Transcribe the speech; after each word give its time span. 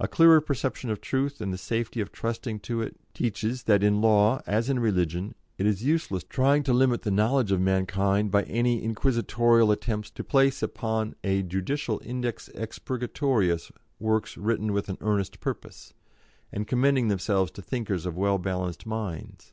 A 0.00 0.08
clearer 0.08 0.40
perception 0.40 0.90
of 0.90 1.00
truth 1.00 1.40
and 1.40 1.52
the 1.52 1.56
safety 1.56 2.00
of 2.00 2.10
trusting 2.10 2.58
to 2.58 2.82
it 2.82 2.96
teaches 3.14 3.62
that 3.62 3.84
in 3.84 4.00
law, 4.00 4.42
as 4.44 4.68
in 4.68 4.80
religion, 4.80 5.36
it 5.58 5.64
is 5.64 5.84
useless 5.84 6.24
trying 6.24 6.64
to 6.64 6.72
limit 6.72 7.02
the 7.02 7.10
knowledge 7.12 7.52
of 7.52 7.60
mankind 7.60 8.32
by 8.32 8.42
any 8.46 8.82
inquisitorial 8.82 9.70
attempts 9.70 10.10
to 10.10 10.24
place 10.24 10.60
upon 10.60 11.14
a 11.22 11.44
judicial 11.44 12.02
Index 12.04 12.48
Expurgatorius 12.48 13.70
works 14.00 14.36
written 14.36 14.72
with 14.72 14.88
an 14.88 14.98
earnest 15.00 15.38
purpose, 15.38 15.94
and 16.50 16.66
commending 16.66 17.06
themselves 17.06 17.52
to 17.52 17.62
thinkers 17.62 18.06
of 18.06 18.16
well 18.16 18.38
balanced 18.38 18.86
minds. 18.86 19.52